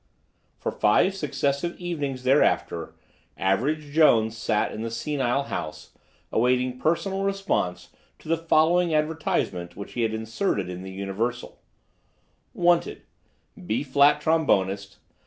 [0.57, 2.95] For five successive evenings thereafter
[3.37, 5.91] Average Jones sat in the senile house,
[6.31, 11.61] awaiting personal response to the following advertisement which he had inserted in the Universal:
[12.55, 14.97] WANTED—B flat trombonist.